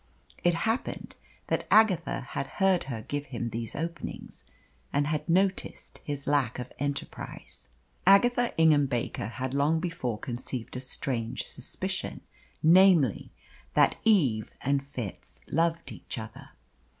It 0.43 0.55
happened 0.55 1.15
that 1.45 1.67
Agatha 1.69 2.21
had 2.29 2.47
heard 2.57 2.85
her 2.85 3.03
give 3.03 3.27
him 3.27 3.51
these 3.51 3.75
openings, 3.75 4.45
and 4.91 5.05
had 5.05 5.29
noticed 5.29 5.99
his 6.03 6.25
lack 6.25 6.57
of 6.57 6.73
enterprise. 6.79 7.69
Agatha 8.03 8.51
Ingham 8.57 8.87
Baker 8.87 9.27
had 9.27 9.53
long 9.53 9.79
before 9.79 10.17
conceived 10.17 10.75
a 10.75 10.79
strange 10.79 11.43
suspicion 11.43 12.21
namely, 12.63 13.29
that 13.75 13.97
Eve 14.03 14.51
and 14.61 14.83
Fitz 14.87 15.39
loved 15.47 15.91
each 15.91 16.17
other. 16.17 16.49